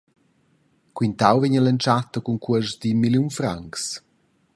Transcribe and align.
Quintau 1.01 1.35
vegn 1.43 1.57
alla 1.59 1.73
entschatta 1.75 2.19
cun 2.25 2.41
cuosts 2.45 2.75
dad 2.81 2.85
in 2.91 2.97
miez 2.99 3.01
milliun 3.03 3.29
francs. 3.37 3.83